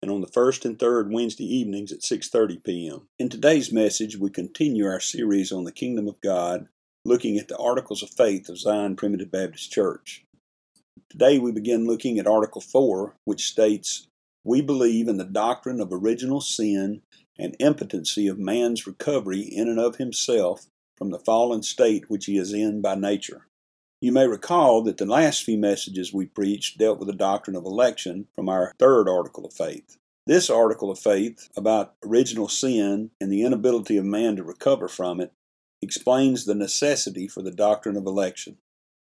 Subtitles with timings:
[0.00, 3.08] and on the first and third Wednesday evenings at 6:30 p.m.
[3.18, 6.68] In today's message, we continue our series on the kingdom of God,
[7.04, 10.24] looking at the articles of faith of Zion Primitive Baptist Church.
[11.10, 14.06] Today we begin looking at article 4, which states,
[14.44, 17.02] "We believe in the doctrine of original sin
[17.36, 22.38] and impotency of man's recovery in and of himself from the fallen state which he
[22.38, 23.47] is in by nature."
[24.00, 27.64] You may recall that the last few messages we preached dealt with the doctrine of
[27.64, 29.98] election from our third article of faith.
[30.24, 35.20] This article of faith about original sin and the inability of man to recover from
[35.20, 35.32] it
[35.82, 38.58] explains the necessity for the doctrine of election.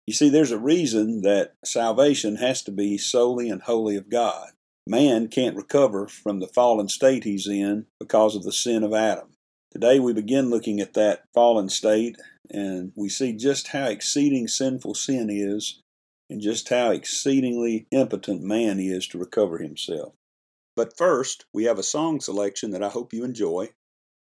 [0.07, 4.53] You see, there's a reason that salvation has to be solely and wholly of God.
[4.87, 9.35] Man can't recover from the fallen state he's in because of the sin of Adam.
[9.71, 12.17] Today we begin looking at that fallen state
[12.49, 15.83] and we see just how exceeding sinful sin is
[16.27, 20.13] and just how exceedingly impotent man is to recover himself.
[20.75, 23.69] But first, we have a song selection that I hope you enjoy.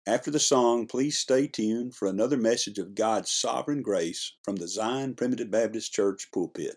[0.07, 4.69] After the song, please stay tuned for another message of God's sovereign grace from the
[4.69, 6.77] Zion Primitive Baptist Church pulpit.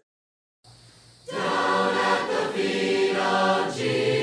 [1.29, 4.16] Down at the feet of Jesus.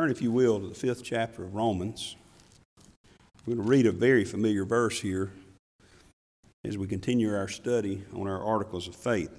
[0.00, 2.16] Turn, if you will, to the fifth chapter of Romans.
[3.44, 5.30] We're going to read a very familiar verse here
[6.64, 9.30] as we continue our study on our articles of faith.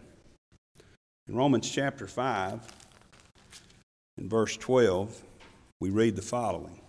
[1.27, 2.61] In Romans chapter 5,
[4.19, 5.23] in verse 12,
[5.79, 6.79] we read the following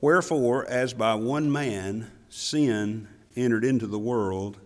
[0.00, 4.58] Wherefore, as by one man sin entered into the world,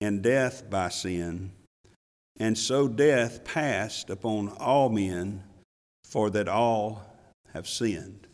[0.00, 1.52] and death by sin,
[2.36, 5.44] and so death passed upon all men
[6.08, 7.04] for that all
[7.52, 8.26] have sinned.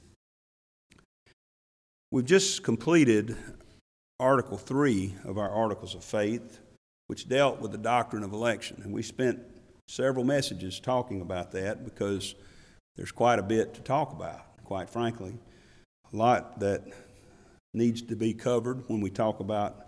[2.11, 3.37] We've just completed
[4.21, 6.61] Article 3 of our Articles of Faith,
[7.09, 8.81] which dealt with the doctrine of election.
[8.85, 9.41] And we spent
[9.89, 12.37] several messages talking about that because
[12.97, 15.35] there's quite a bit to talk about, quite frankly.
[16.13, 16.85] A lot that
[17.75, 19.85] needs to be covered when we talk about,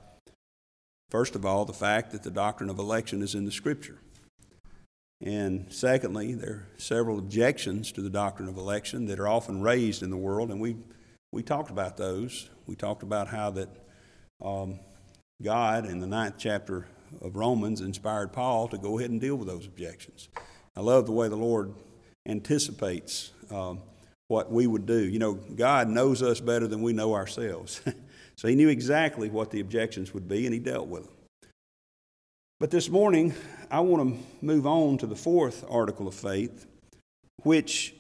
[1.11, 4.01] first of all, the fact that the doctrine of election is in the Scripture.
[5.23, 10.03] And secondly, there are several objections to the doctrine of election that are often raised
[10.03, 10.77] in the world, and we,
[11.33, 12.51] we talked about those.
[12.67, 13.69] We talked about how that
[14.45, 14.79] um,
[15.43, 16.87] God, in the ninth chapter
[17.23, 20.29] of Romans, inspired Paul to go ahead and deal with those objections.
[20.77, 21.75] I love the way the Lord
[22.27, 23.81] anticipates um,
[24.29, 24.99] what we would do.
[24.99, 27.81] You know, God knows us better than we know ourselves.
[28.37, 31.13] so He knew exactly what the objections would be, and He dealt with them.
[32.59, 33.35] But this morning,
[33.71, 36.67] I want to move on to the fourth article of faith,
[37.43, 37.95] which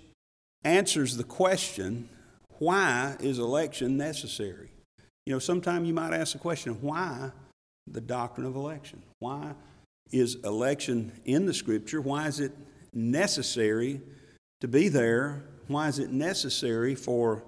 [0.64, 2.08] answers the question
[2.58, 4.70] why is election necessary?
[5.26, 7.32] You know, sometimes you might ask the question why
[7.86, 9.02] the doctrine of election?
[9.18, 9.54] Why
[10.10, 12.00] is election in the scripture?
[12.00, 12.52] Why is it
[12.92, 14.00] necessary
[14.60, 15.44] to be there?
[15.68, 17.44] Why is it necessary for,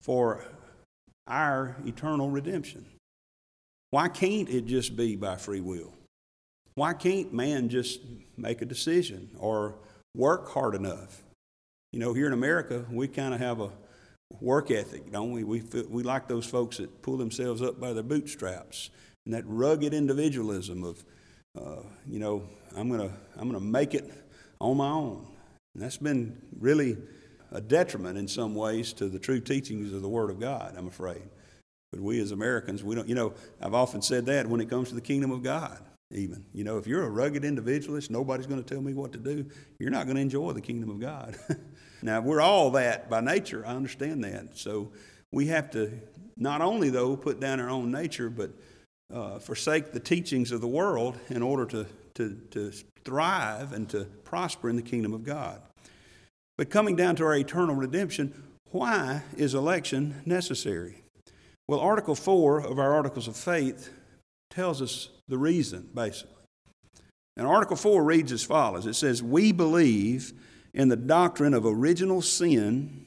[0.00, 0.44] for
[1.26, 2.86] our eternal redemption?
[3.90, 5.92] Why can't it just be by free will?
[6.76, 8.00] Why can't man just
[8.36, 9.76] make a decision or
[10.14, 11.22] work hard enough?
[11.90, 13.70] You know, here in America, we kind of have a
[14.42, 15.42] work ethic, don't we?
[15.42, 18.90] We, we like those folks that pull themselves up by their bootstraps
[19.24, 21.02] and that rugged individualism of,
[21.58, 22.46] uh, you know,
[22.76, 24.12] I'm going to I'm to make it
[24.60, 25.26] on my own.
[25.74, 26.98] And that's been really
[27.52, 30.88] a detriment in some ways to the true teachings of the Word of God, I'm
[30.88, 31.22] afraid.
[31.90, 33.32] But we as Americans, we don't, you know,
[33.62, 35.80] I've often said that when it comes to the kingdom of God
[36.10, 36.44] even.
[36.52, 39.46] You know, if you're a rugged individualist, nobody's going to tell me what to do,
[39.78, 41.36] you're not going to enjoy the kingdom of God.
[42.02, 44.56] now, we're all that by nature, I understand that.
[44.56, 44.92] So
[45.32, 45.92] we have to
[46.36, 48.50] not only, though, put down our own nature, but
[49.12, 52.72] uh, forsake the teachings of the world in order to, to, to
[53.04, 55.62] thrive and to prosper in the kingdom of God.
[56.58, 61.02] But coming down to our eternal redemption, why is election necessary?
[61.68, 63.90] Well, Article 4 of our Articles of Faith
[64.56, 66.32] tells us the reason, basically.
[67.36, 70.32] And Article 4 reads as follows It says, We believe
[70.72, 73.04] in the doctrine of original sin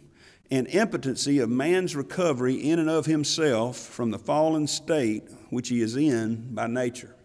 [0.51, 5.81] and impotency of man's recovery in and of himself from the fallen state which he
[5.81, 7.16] is in by nature.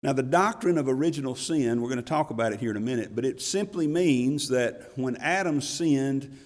[0.00, 2.80] Now, the doctrine of original sin, we're going to talk about it here in a
[2.80, 6.38] minute, but it simply means that when Adam sinned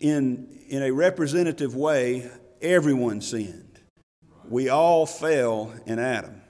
[0.00, 2.30] in, in a representative way,
[2.62, 3.75] everyone sinned.
[4.48, 6.42] We all fell in Adam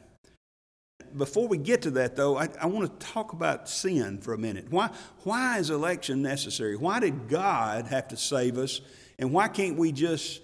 [1.17, 4.39] before we get to that, though, I, I want to talk about sin for a
[4.39, 4.67] minute.
[4.71, 4.91] Why,
[5.23, 6.77] why is election necessary?
[6.77, 8.81] Why did God have to save us?
[9.19, 10.43] And why can't we just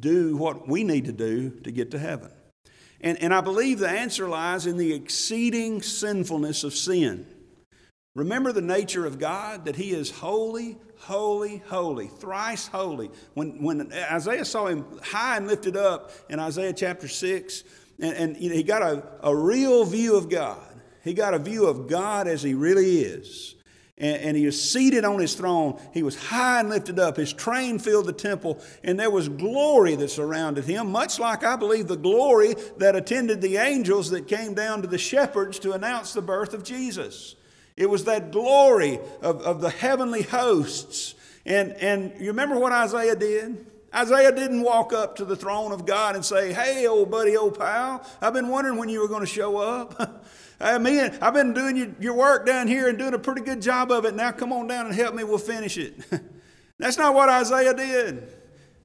[0.00, 2.30] do what we need to do to get to heaven?
[3.00, 7.26] And, and I believe the answer lies in the exceeding sinfulness of sin.
[8.14, 13.10] Remember the nature of God, that He is holy, holy, holy, thrice holy.
[13.34, 17.64] When, when Isaiah saw Him high and lifted up in Isaiah chapter 6,
[17.98, 20.60] and, and you know, he got a, a real view of God.
[21.04, 23.54] He got a view of God as he really is.
[23.98, 25.80] And, and he was seated on his throne.
[25.92, 27.16] He was high and lifted up.
[27.16, 31.56] His train filled the temple, and there was glory that surrounded him, much like I
[31.56, 36.12] believe the glory that attended the angels that came down to the shepherds to announce
[36.12, 37.36] the birth of Jesus.
[37.76, 41.14] It was that glory of, of the heavenly hosts.
[41.44, 43.66] And, and you remember what Isaiah did?
[43.94, 47.58] Isaiah didn't walk up to the throne of God and say, Hey, old buddy, old
[47.58, 50.24] pal, I've been wondering when you were going to show up.
[50.60, 53.60] I mean, I've been doing your, your work down here and doing a pretty good
[53.60, 54.14] job of it.
[54.14, 55.94] Now come on down and help me, we'll finish it.
[56.78, 58.32] That's not what Isaiah did.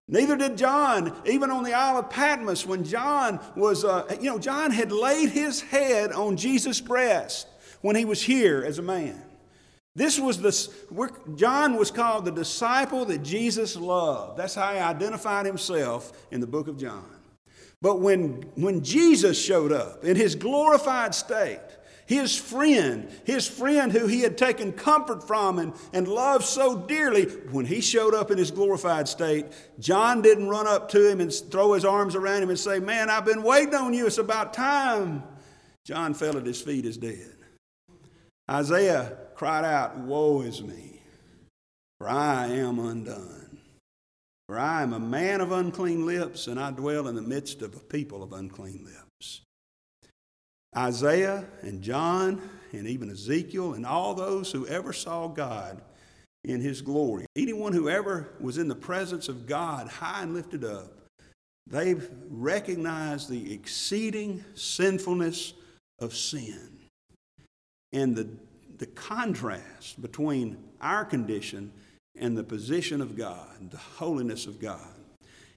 [0.09, 4.39] Neither did John, even on the Isle of Patmos, when John was, uh, you know,
[4.39, 7.47] John had laid his head on Jesus' breast
[7.81, 9.21] when he was here as a man.
[9.95, 10.69] This was the,
[11.35, 14.37] John was called the disciple that Jesus loved.
[14.37, 17.03] That's how he identified himself in the book of John.
[17.81, 21.59] But when, when Jesus showed up in his glorified state,
[22.05, 27.25] his friend, his friend who he had taken comfort from and, and loved so dearly,
[27.51, 29.47] when he showed up in his glorified state,
[29.79, 33.09] John didn't run up to him and throw his arms around him and say, Man,
[33.09, 34.07] I've been waiting on you.
[34.07, 35.21] It's about time.
[35.83, 37.36] John fell at his feet as dead.
[38.49, 41.01] Isaiah cried out, Woe is me,
[41.99, 43.59] for I am undone.
[44.47, 47.75] For I am a man of unclean lips, and I dwell in the midst of
[47.75, 49.41] a people of unclean lips.
[50.75, 55.81] Isaiah and John and even Ezekiel and all those who ever saw God
[56.45, 60.63] in his glory, anyone who ever was in the presence of God high and lifted
[60.63, 60.93] up,
[61.65, 61.95] they
[62.29, 65.53] recognized the exceeding sinfulness
[65.99, 66.76] of sin
[67.93, 68.27] and the
[68.77, 71.71] the contrast between our condition
[72.15, 74.79] and the position of God, the holiness of God.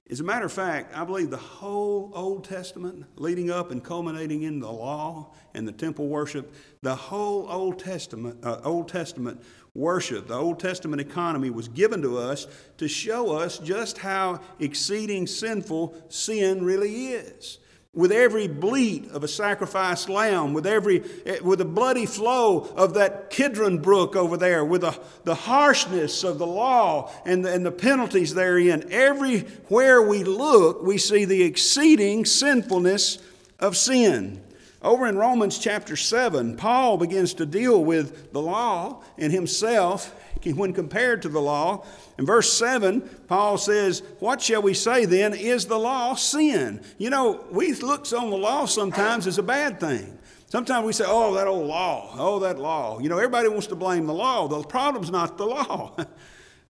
[0.09, 4.43] As a matter of fact, I believe the whole Old Testament, leading up and culminating
[4.43, 9.41] in the law and the temple worship, the whole Old Testament, uh, Old Testament
[9.73, 12.47] worship, the Old Testament economy was given to us
[12.77, 17.59] to show us just how exceeding sinful sin really is
[17.93, 22.93] with every bleat of a sacrificed lamb, with every eh, with the bloody flow of
[22.93, 27.65] that Kidron brook over there, with the, the harshness of the law and the, and
[27.65, 28.87] the penalties therein.
[28.91, 33.17] Everywhere we look, we see the exceeding sinfulness
[33.59, 34.41] of sin.
[34.81, 40.73] Over in Romans chapter 7, Paul begins to deal with the law and himself when
[40.73, 41.85] compared to the law.
[42.17, 45.33] In verse 7, Paul says, What shall we say then?
[45.33, 46.81] Is the law sin?
[46.97, 50.17] You know, we look on the law sometimes as a bad thing.
[50.47, 52.13] Sometimes we say, Oh, that old law.
[52.17, 52.99] Oh, that law.
[52.99, 54.47] You know, everybody wants to blame the law.
[54.47, 55.95] The problem's not the law.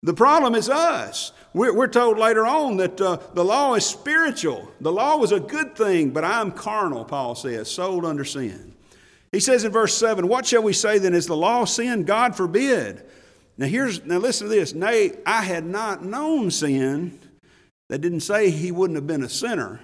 [0.04, 1.32] The problem is us.
[1.54, 4.72] We're, we're told later on that uh, the law is spiritual.
[4.82, 8.74] The law was a good thing, but I'm carnal, Paul says, sold under sin.
[9.32, 11.14] He says in verse 7, What shall we say then?
[11.14, 12.04] Is the law sin?
[12.04, 13.06] God forbid.
[13.62, 14.74] Now here's now listen to this.
[14.74, 17.20] Nay, I had not known sin.
[17.90, 19.82] That didn't say he wouldn't have been a sinner.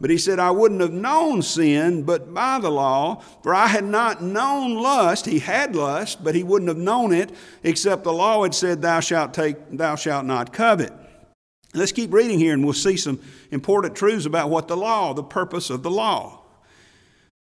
[0.00, 3.82] But he said, I wouldn't have known sin but by the law, for I had
[3.82, 5.26] not known lust.
[5.26, 7.32] He had lust, but he wouldn't have known it,
[7.64, 10.92] except the law had said, Thou shalt take, thou shalt not covet.
[11.74, 13.18] Let's keep reading here and we'll see some
[13.50, 16.43] important truths about what the law, the purpose of the law.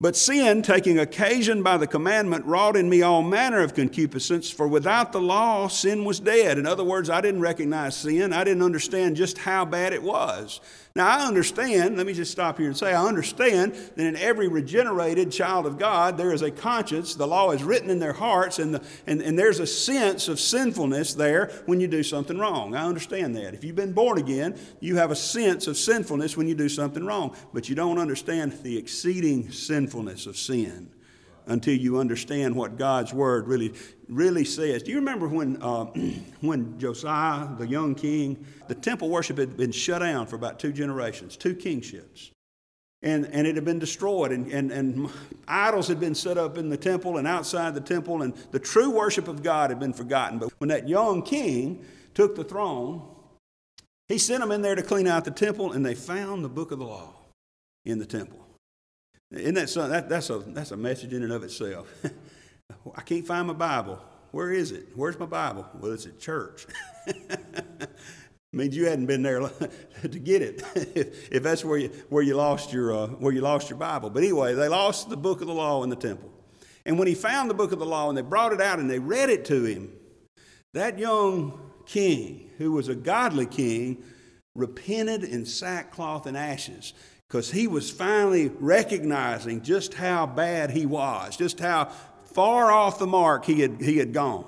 [0.03, 4.67] But sin, taking occasion by the commandment, wrought in me all manner of concupiscence, for
[4.67, 6.57] without the law, sin was dead.
[6.57, 8.33] In other words, I didn't recognize sin.
[8.33, 10.63] I didn't understand just how bad it was.
[10.97, 14.49] Now, I understand, let me just stop here and say, I understand that in every
[14.49, 17.15] regenerated child of God, there is a conscience.
[17.15, 20.41] The law is written in their hearts, and, the, and, and there's a sense of
[20.41, 22.75] sinfulness there when you do something wrong.
[22.75, 23.55] I understand that.
[23.55, 27.05] If you've been born again, you have a sense of sinfulness when you do something
[27.05, 30.91] wrong, but you don't understand the exceeding sinfulness of sin
[31.47, 33.75] until you understand what God's word really,
[34.09, 34.83] really says.
[34.83, 35.85] Do you remember when, uh,
[36.41, 40.73] when Josiah, the young king, the temple worship had been shut down for about two
[40.73, 42.31] generations, two kingships?
[43.03, 45.09] And, and it had been destroyed, and, and, and
[45.49, 48.91] idols had been set up in the temple and outside the temple, and the true
[48.91, 50.39] worship of God had been forgotten.
[50.39, 51.83] But when that young king
[52.13, 53.03] took the throne,
[54.07, 56.73] he sent them in there to clean out the temple, and they found the book
[56.73, 57.15] of the law
[57.87, 58.45] in the temple.
[59.33, 59.93] Isn't that, something?
[59.93, 61.93] that that's, a, that's a message in and of itself.
[62.97, 64.01] I can't find my Bible.
[64.33, 64.89] Where is it?
[64.95, 65.69] Where's my Bible?
[65.81, 66.67] Well, it's at church.
[68.53, 69.41] means you hadn't been there
[70.03, 73.41] to get it if, if that's where you, where you lost your uh, where you
[73.41, 74.11] lost your Bible.
[74.11, 76.33] But anyway, they lost the book of the law in the temple.
[76.85, 78.91] And when he found the book of the law and they brought it out and
[78.91, 79.93] they read it to him,
[80.73, 84.03] that young king, who was a godly king,
[84.55, 86.95] repented in sackcloth and ashes
[87.31, 91.85] because he was finally recognizing just how bad he was, just how
[92.25, 94.45] far off the mark he had, he had gone.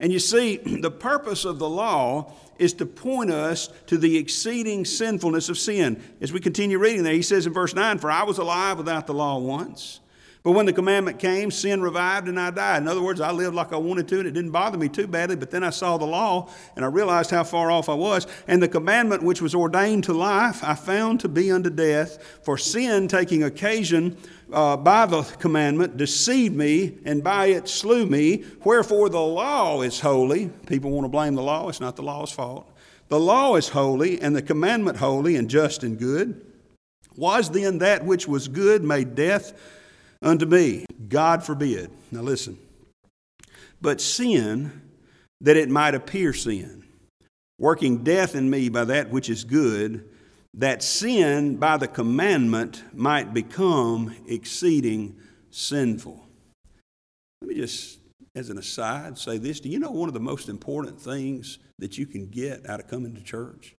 [0.00, 4.86] And you see, the purpose of the law is to point us to the exceeding
[4.86, 6.02] sinfulness of sin.
[6.22, 9.06] As we continue reading there, he says in verse 9, For I was alive without
[9.06, 10.00] the law once
[10.48, 12.80] but when the commandment came, sin revived and I died.
[12.80, 15.06] In other words, I lived like I wanted to and it didn't bother me too
[15.06, 15.36] badly.
[15.36, 18.26] But then I saw the law and I realized how far off I was.
[18.46, 22.40] And the commandment which was ordained to life, I found to be unto death.
[22.44, 24.16] For sin, taking occasion
[24.50, 28.46] uh, by the commandment, deceived me and by it slew me.
[28.64, 30.48] Wherefore the law is holy.
[30.66, 32.72] People want to blame the law, it's not the law's fault.
[33.08, 36.42] The law is holy and the commandment holy and just and good.
[37.16, 39.52] Was then that which was good made death?
[40.22, 40.84] Unto me.
[41.08, 41.90] God forbid.
[42.10, 42.58] Now listen.
[43.80, 44.82] But sin,
[45.40, 46.84] that it might appear sin,
[47.58, 50.08] working death in me by that which is good,
[50.54, 55.16] that sin by the commandment might become exceeding
[55.50, 56.26] sinful.
[57.40, 57.98] Let me just,
[58.34, 59.60] as an aside, say this.
[59.60, 62.88] Do you know one of the most important things that you can get out of
[62.88, 63.76] coming to church?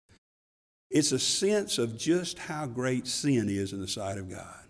[0.90, 4.67] It's a sense of just how great sin is in the sight of God.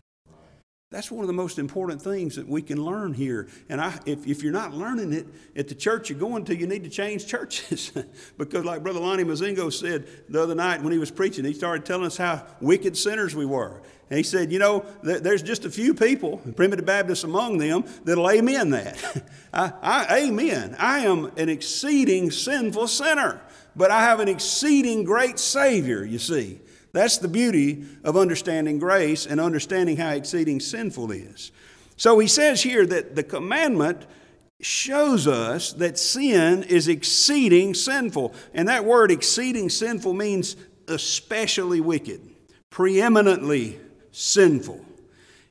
[0.91, 3.49] That's one of the most important things that we can learn here.
[3.69, 6.67] And I, if, if you're not learning it at the church you're going to, you
[6.67, 7.93] need to change churches.
[8.39, 11.85] because, like Brother Lonnie Mazingo said the other night when he was preaching, he started
[11.85, 13.83] telling us how wicked sinners we were.
[14.09, 18.31] And he said, You know, there's just a few people, primitive Baptists among them, that'll
[18.31, 19.29] amen that.
[19.53, 20.75] I, I, amen.
[20.79, 23.43] I am an exceeding sinful sinner,
[23.77, 26.61] but I have an exceeding great Savior, you see.
[26.99, 31.53] That's the beauty of understanding grace and understanding how exceeding sinful is.
[31.97, 34.05] So he says here that the commandment
[34.61, 38.35] shows us that sin is exceeding sinful.
[38.53, 40.57] And that word exceeding sinful means
[40.89, 42.21] especially wicked,
[42.69, 43.79] preeminently
[44.11, 44.85] sinful.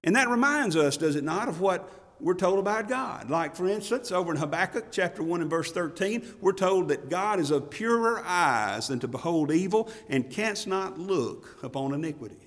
[0.04, 3.30] And that reminds us, does it not, of what we're told about God.
[3.30, 7.40] Like, for instance, over in Habakkuk chapter 1 and verse 13, we're told that God
[7.40, 12.38] is of purer eyes than to behold evil and canst not look upon iniquity.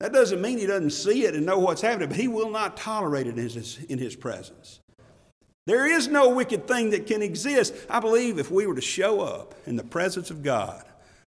[0.00, 2.76] That doesn't mean he doesn't see it and know what's happening, but he will not
[2.76, 4.80] tolerate it in his, in his presence.
[5.66, 7.74] There is no wicked thing that can exist.
[7.88, 10.84] I believe if we were to show up in the presence of God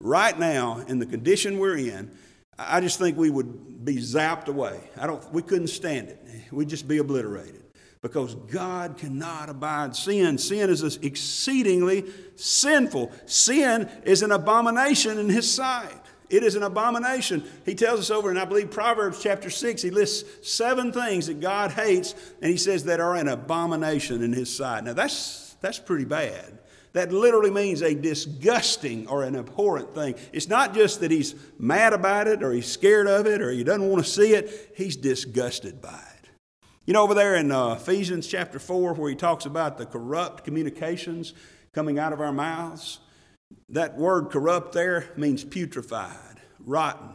[0.00, 2.10] right now in the condition we're in,
[2.58, 4.78] I just think we would be zapped away.
[4.96, 6.18] I don't, we couldn't stand it.
[6.52, 7.62] We'd just be obliterated
[8.02, 10.37] because God cannot abide sin.
[10.37, 12.04] Sin is exceedingly
[12.35, 13.12] sinful.
[13.26, 15.94] Sin is an abomination in His sight.
[16.28, 17.44] It is an abomination.
[17.64, 21.40] He tells us over in, I believe, Proverbs chapter 6, he lists seven things that
[21.40, 24.85] God hates, and he says that are an abomination in his sight.
[24.85, 26.59] Now, that's, that's pretty bad.
[26.94, 30.14] That literally means a disgusting or an abhorrent thing.
[30.32, 33.62] It's not just that he's mad about it or he's scared of it or he
[33.62, 36.12] doesn't want to see it, he's disgusted by it.
[36.84, 40.42] You know, over there in uh, Ephesians chapter 4, where he talks about the corrupt
[40.42, 41.32] communications
[41.72, 42.98] coming out of our mouths,
[43.68, 47.10] that word corrupt there means putrefied, rotten.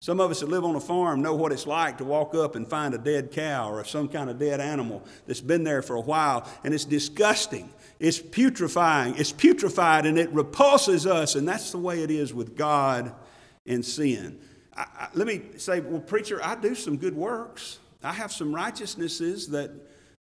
[0.00, 2.56] Some of us that live on a farm know what it's like to walk up
[2.56, 5.96] and find a dead cow or some kind of dead animal that's been there for
[5.96, 7.68] a while, and it's disgusting.
[8.00, 9.18] It's putrefying.
[9.18, 13.14] It's putrefied, and it repulses us, and that's the way it is with God
[13.66, 14.40] and sin.
[14.74, 17.80] I, I, let me say, well, preacher, I do some good works.
[18.06, 19.70] I have some righteousnesses that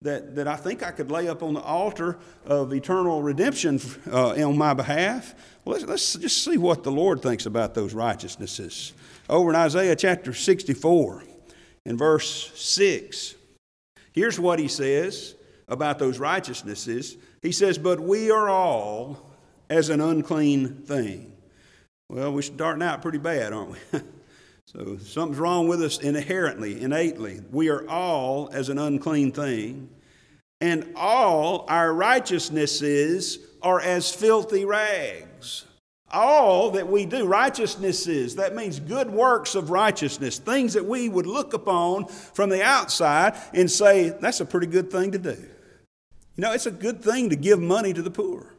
[0.03, 4.31] that, that I think I could lay up on the altar of eternal redemption uh,
[4.31, 5.35] on my behalf.
[5.65, 8.93] Let's, let's just see what the Lord thinks about those righteousnesses.
[9.29, 11.23] Over in Isaiah chapter 64,
[11.87, 13.35] in verse 6,
[14.13, 15.35] here's what he says
[15.69, 17.17] about those righteousnesses.
[17.41, 19.31] He says, But we are all
[19.71, 21.33] as an unclean thing.
[22.09, 24.01] Well, we're starting out pretty bad, aren't we?
[24.73, 27.43] So something's wrong with us inherently, innately.
[27.51, 29.91] We are all as an unclean thing,
[30.63, 35.67] and all our righteousnesses are as filthy rags.
[36.11, 41.27] All that we do, righteousnesses, that means good works of righteousness, things that we would
[41.27, 45.37] look upon from the outside and say, that's a pretty good thing to do.
[46.37, 48.55] You know, it's a good thing to give money to the poor.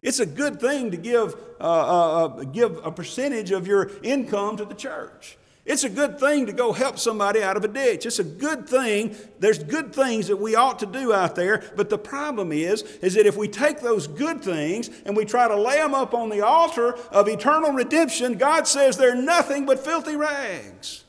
[0.00, 4.56] It's a good thing to give, uh, uh, uh give a percentage of your income
[4.56, 5.36] to the church.
[5.64, 8.04] It's a good thing to go help somebody out of a ditch.
[8.04, 9.14] It's a good thing.
[9.38, 13.14] There's good things that we ought to do out there, but the problem is is
[13.14, 16.30] that if we take those good things and we try to lay them up on
[16.30, 21.04] the altar of eternal redemption, God says they're nothing but filthy rags.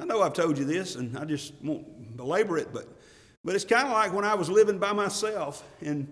[0.00, 2.88] I know I've told you this and I just won't belabor it, but
[3.44, 6.08] but it's kind of like when I was living by myself in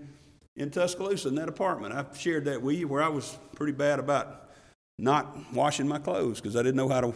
[0.57, 1.95] in Tuscaloosa in that apartment.
[1.95, 4.51] I've shared that with you where I was pretty bad about
[4.99, 7.15] not washing my clothes because I didn't know how to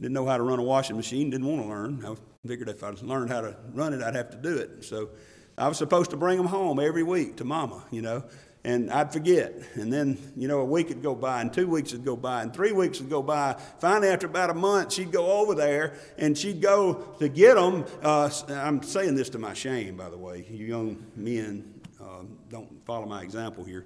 [0.00, 2.04] didn't know how to run a washing machine, didn't want to learn.
[2.06, 2.14] I
[2.46, 4.84] figured if I learned how to run it, I'd have to do it.
[4.84, 5.10] So
[5.56, 8.22] I was supposed to bring them home every week to mama, you know,
[8.62, 9.54] and I'd forget.
[9.74, 12.42] And then, you know, a week would go by, and two weeks would go by,
[12.42, 13.56] and three weeks would go by.
[13.80, 17.84] Finally, after about a month, she'd go over there and she'd go to get them.
[18.00, 20.46] Uh, I'm saying this to my shame, by the way.
[20.48, 23.84] You young men uh, don't follow my example here.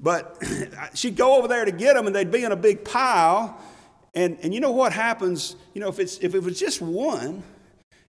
[0.00, 0.42] But
[0.94, 3.60] she'd go over there to get them, and they'd be in a big pile
[4.14, 5.56] and, and you know what happens?
[5.74, 7.42] You know, if, it's, if it was just one,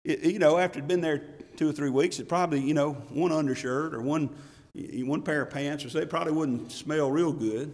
[0.04, 1.24] it, you know, after it'd been there
[1.56, 4.30] two or three weeks, it probably, you know, one undershirt or one,
[4.74, 7.74] one pair of pants or so, it probably wouldn't smell real good.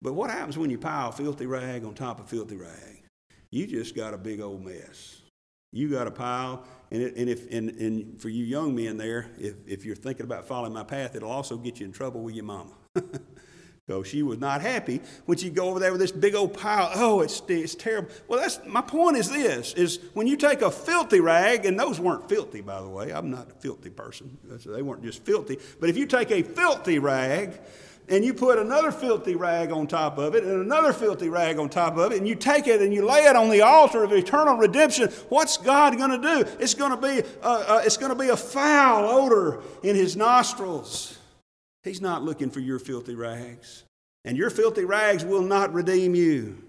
[0.00, 3.02] But what happens when you pile filthy rag on top of filthy rag?
[3.50, 5.20] You just got a big old mess.
[5.72, 9.30] You got a pile, and, it, and if and, and for you young men there,
[9.38, 12.34] if, if you're thinking about following my path, it'll also get you in trouble with
[12.34, 12.72] your mama.
[13.88, 16.92] So she was not happy when she'd go over there with this big old pile.
[16.94, 18.10] Oh, it's, it's terrible.
[18.28, 21.98] Well, that's my point is this is when you take a filthy rag, and those
[21.98, 23.10] weren't filthy, by the way.
[23.12, 24.38] I'm not a filthy person.
[24.44, 25.58] They weren't just filthy.
[25.80, 27.58] But if you take a filthy rag
[28.08, 31.68] and you put another filthy rag on top of it and another filthy rag on
[31.68, 34.12] top of it, and you take it and you lay it on the altar of
[34.12, 36.50] eternal redemption, what's God going to do?
[36.60, 41.18] It's going to be a, it's going to be a foul odor in his nostrils.
[41.82, 43.84] He's not looking for your filthy rags.
[44.24, 46.62] And your filthy rags will not redeem you.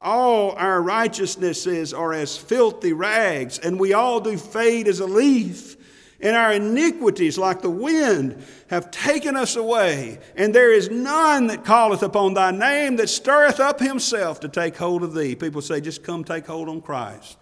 [0.00, 5.76] All our righteousnesses are as filthy rags, and we all do fade as a leaf.
[6.20, 10.18] And our iniquities, like the wind, have taken us away.
[10.36, 14.76] And there is none that calleth upon thy name that stirreth up himself to take
[14.76, 15.34] hold of thee.
[15.34, 17.36] People say, just come take hold on Christ.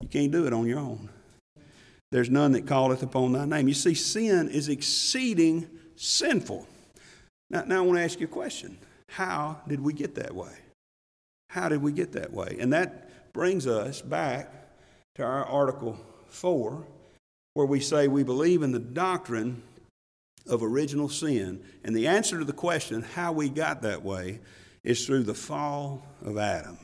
[0.00, 1.10] You can't do it on your own.
[2.12, 3.68] there's none that calleth upon thy name.
[3.68, 6.66] You see, sin is exceeding sinful.
[7.50, 8.78] Now, now I want to ask you a question.
[9.08, 10.52] How did we get that way?
[11.50, 12.56] How did we get that way?
[12.60, 14.52] And that brings us back
[15.14, 16.84] to our Article 4,
[17.54, 19.62] where we say we believe in the doctrine
[20.46, 21.62] of original sin.
[21.84, 24.40] And the answer to the question, how we got that way,
[24.84, 26.78] is through the fall of Adam.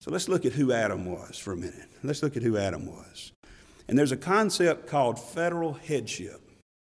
[0.00, 1.88] So let's look at who Adam was for a minute.
[2.02, 3.32] Let's look at who Adam was.
[3.88, 6.40] And there's a concept called federal headship,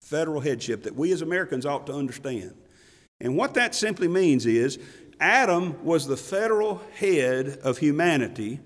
[0.06, 2.54] federal headship that we as Americans ought to understand.
[3.20, 4.78] And what that simply means is
[5.20, 8.60] Adam was the federal head of humanity.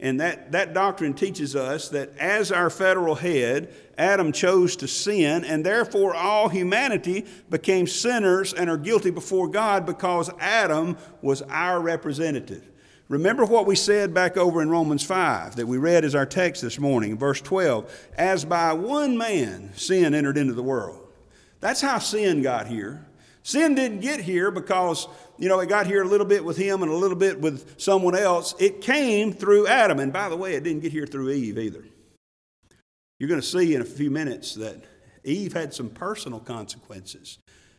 [0.00, 5.44] And that, that doctrine teaches us that as our federal head, Adam chose to sin,
[5.44, 11.80] and therefore all humanity became sinners and are guilty before God because Adam was our
[11.80, 12.66] representative.
[13.08, 16.60] Remember what we said back over in Romans 5 that we read as our text
[16.60, 17.90] this morning, verse 12.
[18.18, 21.08] As by one man sin entered into the world.
[21.60, 23.06] That's how sin got here.
[23.42, 26.82] Sin didn't get here because, you know, it got here a little bit with him
[26.82, 28.54] and a little bit with someone else.
[28.58, 30.00] It came through Adam.
[30.00, 31.84] And by the way, it didn't get here through Eve either.
[33.18, 34.84] You're going to see in a few minutes that
[35.24, 37.38] Eve had some personal consequences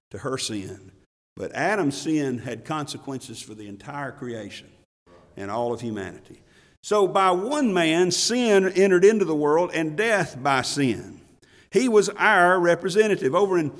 [0.10, 0.92] to her sin,
[1.36, 4.70] but Adam's sin had consequences for the entire creation
[5.40, 6.42] and all of humanity.
[6.82, 11.20] So, by one man, sin entered into the world, and death by sin.
[11.72, 13.36] He was our representative.
[13.36, 13.72] Over in,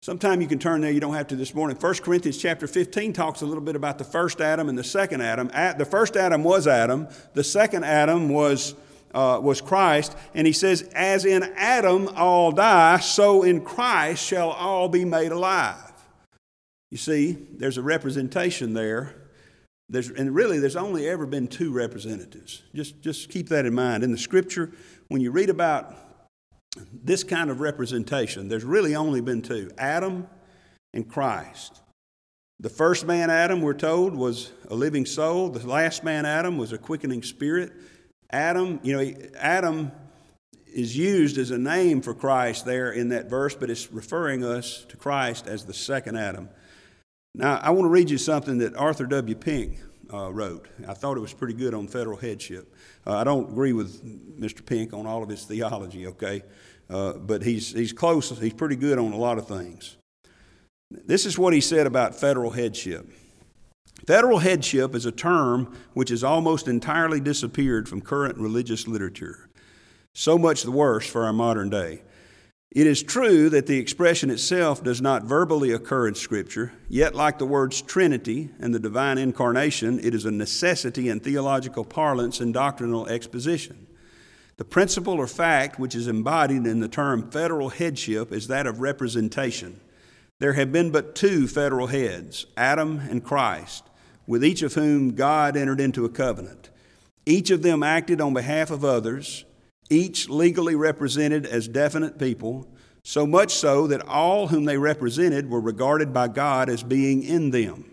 [0.00, 1.76] sometime you can turn there, you don't have to this morning.
[1.76, 5.20] 1 Corinthians chapter 15 talks a little bit about the first Adam and the second
[5.22, 5.48] Adam.
[5.78, 8.74] The first Adam was Adam, the second Adam was,
[9.14, 10.16] uh, was Christ.
[10.34, 15.32] And he says, As in Adam all die, so in Christ shall all be made
[15.32, 15.92] alive.
[16.90, 19.23] You see, there's a representation there
[19.94, 22.62] there's, and really, there's only ever been two representatives.
[22.74, 24.02] Just, just keep that in mind.
[24.02, 24.72] In the scripture,
[25.08, 25.94] when you read about
[26.92, 30.26] this kind of representation, there's really only been two Adam
[30.92, 31.80] and Christ.
[32.60, 35.50] The first man, Adam, we're told, was a living soul.
[35.50, 37.72] The last man, Adam, was a quickening spirit.
[38.30, 39.92] Adam, you know, Adam
[40.72, 44.84] is used as a name for Christ there in that verse, but it's referring us
[44.88, 46.48] to Christ as the second Adam.
[47.34, 49.34] Now, I want to read you something that Arthur W.
[49.34, 49.80] Pink
[50.12, 50.68] uh, wrote.
[50.86, 52.72] I thought it was pretty good on federal headship.
[53.04, 54.64] Uh, I don't agree with Mr.
[54.64, 56.42] Pink on all of his theology, okay?
[56.88, 59.96] Uh, but he's, he's close, he's pretty good on a lot of things.
[60.90, 63.10] This is what he said about federal headship.
[64.06, 69.48] Federal headship is a term which has almost entirely disappeared from current religious literature.
[70.12, 72.02] So much the worse for our modern day.
[72.74, 77.38] It is true that the expression itself does not verbally occur in Scripture, yet, like
[77.38, 82.52] the words Trinity and the divine incarnation, it is a necessity in theological parlance and
[82.52, 83.86] doctrinal exposition.
[84.56, 88.80] The principle or fact which is embodied in the term federal headship is that of
[88.80, 89.80] representation.
[90.40, 93.84] There have been but two federal heads, Adam and Christ,
[94.26, 96.70] with each of whom God entered into a covenant.
[97.24, 99.44] Each of them acted on behalf of others
[99.90, 102.66] each legally represented as definite people,
[103.04, 107.50] so much so that all whom they represented were regarded by God as being in
[107.50, 107.90] them.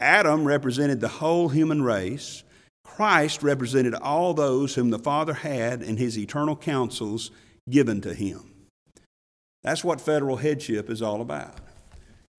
[0.00, 2.42] Adam represented the whole human race.
[2.84, 7.30] Christ represented all those whom the Father had in his eternal counsels
[7.68, 8.52] given to him.
[9.62, 11.58] That's what federal headship is all about.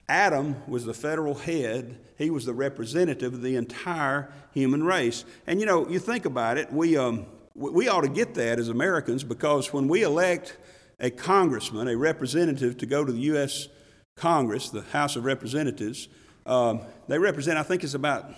[0.09, 5.25] Adam was the federal head, he was the representative of the entire human race.
[5.45, 7.25] And you know, you think about it, we, um,
[7.57, 10.57] we ought to get that as Americans because when we elect
[10.99, 13.67] a congressman, a representative to go to the U.S.
[14.15, 16.07] Congress, the House of Representatives,
[16.45, 18.31] um, they represent, I think it's about,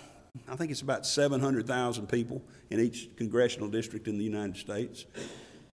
[0.48, 5.04] I think it's about 700,000 people in each congressional district in the United States.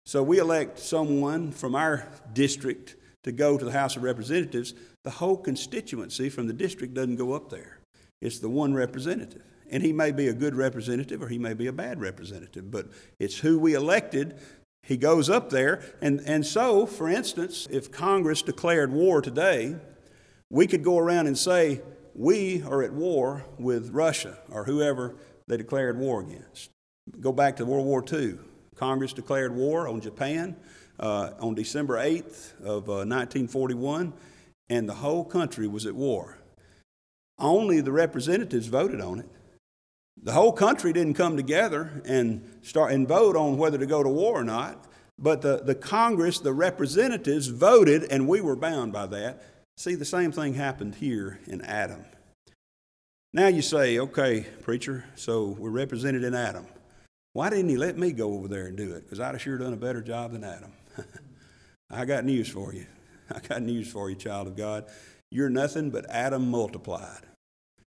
[0.06, 4.74] So we elect someone from our district to go to the House of Representatives.
[5.04, 7.80] The whole constituency from the district doesn't go up there.
[8.22, 9.44] It's the one representative.
[9.70, 12.88] And he may be a good representative or he may be a bad representative, but
[13.20, 14.40] it's who we elected.
[14.84, 15.82] He goes up there.
[16.02, 19.76] And, and so, for instance, if Congress declared war today,
[20.50, 21.82] we could go around and say,
[22.16, 25.16] we are at war with Russia or whoever
[25.48, 26.72] they declared war against.
[27.20, 28.40] Go back to World War II.
[28.76, 30.56] Congress declared war on Japan
[31.00, 34.14] uh, on December 8th of uh, 1941,
[34.70, 36.38] and the whole country was at war.
[37.40, 39.30] Only the representatives voted on it.
[40.24, 44.10] The whole country didn't come together and start and vote on whether to go to
[44.10, 44.86] war or not,
[45.20, 49.44] but the, the Congress, the representatives voted, and we were bound by that.
[49.78, 52.04] See, the same thing happened here in Adam.
[53.34, 56.66] Now you say, okay, preacher, so we're represented in Adam.
[57.34, 59.04] Why didn't he let me go over there and do it?
[59.04, 60.72] Because I'd have sure done a better job than Adam.
[61.90, 62.88] I got news for you.
[63.32, 64.86] I got news for you, child of God.
[65.30, 67.22] You're nothing but Adam multiplied.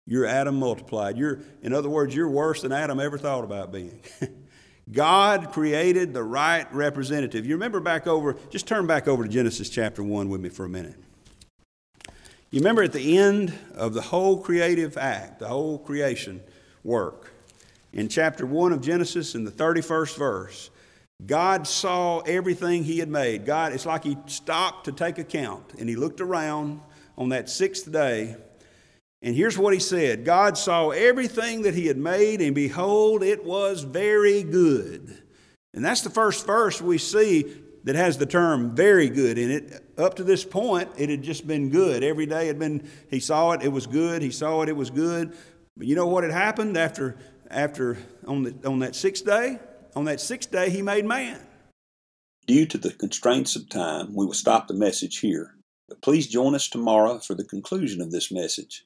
[0.10, 1.20] You're Adam multiplied.
[1.20, 4.02] You're, in other words, you're worse than Adam ever thought about being.
[4.92, 7.46] God created the right representative.
[7.46, 10.66] You remember back over, just turn back over to Genesis chapter 1 with me for
[10.66, 10.96] a minute.
[12.50, 16.42] You remember at the end of the whole creative act, the whole creation
[16.84, 17.32] work,
[17.94, 20.72] in chapter 1 of Genesis, in the 31st verse,
[21.24, 23.46] God saw everything He had made.
[23.46, 26.82] God, it's like He stopped to take account and He looked around
[27.16, 28.38] on that sixth day.
[29.22, 33.44] And here's what He said God saw everything that He had made, and behold, it
[33.44, 35.24] was very good.
[35.74, 37.46] And that's the first verse we see
[37.84, 39.84] that has the term very good in it.
[39.98, 42.04] Up to this point, it had just been good.
[42.04, 44.22] Every day had been, he saw it, it was good.
[44.22, 45.36] He saw it, it was good.
[45.78, 47.18] But you know what had happened after,
[47.50, 49.60] after on, the, on that sixth day?
[49.96, 51.40] On that sixth day, he made man.
[52.48, 55.56] Due to the constraints of time, we will stop the message here.
[55.88, 58.86] But please join us tomorrow for the conclusion of this message.